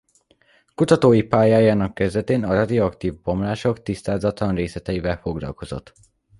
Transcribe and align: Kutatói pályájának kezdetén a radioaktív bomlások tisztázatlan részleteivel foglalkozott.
Kutatói 0.75 1.21
pályájának 1.23 1.93
kezdetén 1.93 2.43
a 2.43 2.53
radioaktív 2.53 3.21
bomlások 3.21 3.83
tisztázatlan 3.83 4.55
részleteivel 4.55 5.17
foglalkozott. 5.17 5.93